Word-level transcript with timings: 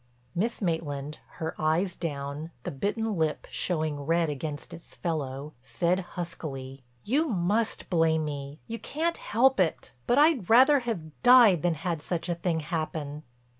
Miss 0.33 0.63
Maitland, 0.63 1.19
her 1.33 1.53
eyes 1.59 1.93
down, 1.95 2.49
the 2.63 2.71
bitten 2.71 3.15
lip 3.17 3.45
showing 3.51 3.99
red 3.99 4.31
against 4.31 4.73
its 4.73 4.95
fellow, 4.95 5.53
said 5.61 5.99
huskily: 6.17 6.81
"You 7.03 7.27
must 7.27 7.87
blame 7.87 8.25
me—you 8.25 8.79
can't 8.79 9.17
help 9.17 9.59
it—but 9.59 10.17
I'd 10.17 10.49
rather 10.49 10.79
have 10.79 11.21
died 11.21 11.61
than 11.61 11.75
had 11.75 12.01
such 12.01 12.29
a 12.29 12.33
thing 12.33 12.61
happen." 12.61 13.21